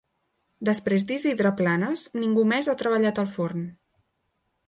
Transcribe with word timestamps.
Després 0.69 1.03
d'Isidre 1.09 1.51
Planes, 1.59 2.07
ningú 2.23 2.47
més 2.53 2.71
ha 2.73 2.77
treballat 2.85 3.23
al 3.25 3.31
forn. 3.37 3.65